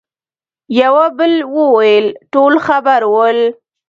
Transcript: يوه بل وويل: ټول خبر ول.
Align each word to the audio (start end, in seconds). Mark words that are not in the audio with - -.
يوه 0.79 1.05
بل 1.17 1.31
وويل: 1.57 2.05
ټول 2.33 2.53
خبر 2.67 3.01
ول. 3.15 3.39